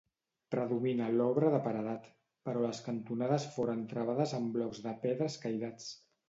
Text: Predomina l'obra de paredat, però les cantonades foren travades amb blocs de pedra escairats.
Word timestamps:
Predomina 0.53 1.09
l'obra 1.17 1.51
de 1.55 1.59
paredat, 1.67 2.07
però 2.49 2.63
les 2.63 2.79
cantonades 2.87 3.45
foren 3.59 3.85
travades 3.93 4.35
amb 4.39 4.51
blocs 4.57 4.83
de 4.89 4.97
pedra 5.05 5.31
escairats. 5.35 5.93